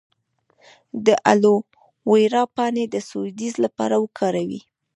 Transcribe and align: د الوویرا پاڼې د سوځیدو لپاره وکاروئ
د 1.05 1.07
الوویرا 1.31 2.43
پاڼې 2.55 2.85
د 2.89 2.95
سوځیدو 3.09 3.61
لپاره 3.65 3.95
وکاروئ 4.03 4.61